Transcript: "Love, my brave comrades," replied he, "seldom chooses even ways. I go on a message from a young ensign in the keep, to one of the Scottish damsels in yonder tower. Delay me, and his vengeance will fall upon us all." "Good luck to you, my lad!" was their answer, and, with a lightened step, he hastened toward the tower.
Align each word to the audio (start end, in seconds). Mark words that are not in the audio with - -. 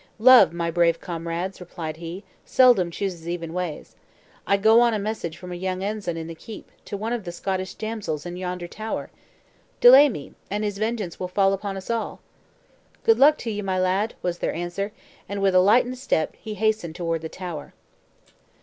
"Love, 0.17 0.51
my 0.51 0.71
brave 0.71 0.99
comrades," 0.99 1.59
replied 1.61 1.97
he, 1.97 2.23
"seldom 2.43 2.89
chooses 2.89 3.29
even 3.29 3.53
ways. 3.53 3.95
I 4.47 4.57
go 4.57 4.81
on 4.81 4.95
a 4.95 4.97
message 4.97 5.37
from 5.37 5.51
a 5.51 5.55
young 5.55 5.83
ensign 5.83 6.17
in 6.17 6.25
the 6.25 6.33
keep, 6.33 6.71
to 6.85 6.97
one 6.97 7.13
of 7.13 7.23
the 7.23 7.31
Scottish 7.31 7.75
damsels 7.75 8.25
in 8.25 8.35
yonder 8.35 8.67
tower. 8.67 9.11
Delay 9.79 10.09
me, 10.09 10.33
and 10.49 10.63
his 10.63 10.79
vengeance 10.79 11.19
will 11.19 11.27
fall 11.27 11.53
upon 11.53 11.77
us 11.77 11.91
all." 11.91 12.19
"Good 13.03 13.19
luck 13.19 13.37
to 13.45 13.51
you, 13.51 13.61
my 13.61 13.77
lad!" 13.79 14.15
was 14.23 14.39
their 14.39 14.55
answer, 14.55 14.91
and, 15.29 15.39
with 15.39 15.53
a 15.53 15.59
lightened 15.59 15.99
step, 15.99 16.35
he 16.35 16.55
hastened 16.55 16.95
toward 16.95 17.21
the 17.21 17.29
tower. 17.29 17.75